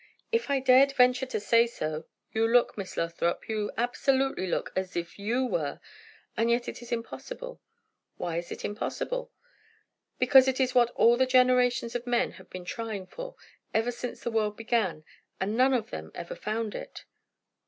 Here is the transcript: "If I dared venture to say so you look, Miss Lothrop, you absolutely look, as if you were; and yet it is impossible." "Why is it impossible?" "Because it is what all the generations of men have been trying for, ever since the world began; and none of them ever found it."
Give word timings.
"If 0.31 0.49
I 0.49 0.59
dared 0.59 0.93
venture 0.93 1.27
to 1.27 1.39
say 1.39 1.67
so 1.67 2.05
you 2.33 2.47
look, 2.47 2.75
Miss 2.75 2.97
Lothrop, 2.97 3.47
you 3.47 3.69
absolutely 3.77 4.47
look, 4.47 4.73
as 4.75 4.95
if 4.95 5.19
you 5.19 5.45
were; 5.45 5.79
and 6.35 6.49
yet 6.49 6.67
it 6.67 6.81
is 6.81 6.91
impossible." 6.91 7.61
"Why 8.17 8.37
is 8.37 8.51
it 8.51 8.65
impossible?" 8.65 9.31
"Because 10.17 10.47
it 10.47 10.59
is 10.59 10.73
what 10.73 10.89
all 10.95 11.17
the 11.17 11.27
generations 11.27 11.93
of 11.93 12.07
men 12.07 12.31
have 12.41 12.49
been 12.49 12.65
trying 12.65 13.05
for, 13.05 13.35
ever 13.75 13.91
since 13.91 14.21
the 14.21 14.31
world 14.31 14.57
began; 14.57 15.03
and 15.39 15.55
none 15.55 15.71
of 15.75 15.91
them 15.91 16.11
ever 16.15 16.33
found 16.33 16.73
it." 16.73 17.05